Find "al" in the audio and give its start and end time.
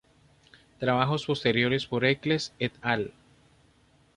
2.81-3.13